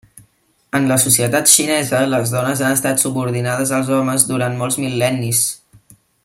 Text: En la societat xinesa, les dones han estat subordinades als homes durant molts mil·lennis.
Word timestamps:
En 0.77 0.87
la 0.91 0.95
societat 1.03 1.51
xinesa, 1.55 1.99
les 2.15 2.33
dones 2.37 2.63
han 2.69 2.77
estat 2.79 3.03
subordinades 3.05 3.75
als 3.81 3.93
homes 3.99 4.27
durant 4.33 4.59
molts 4.63 4.81
mil·lennis. 4.87 5.45